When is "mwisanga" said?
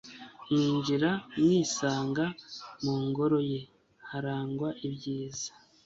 1.41-2.25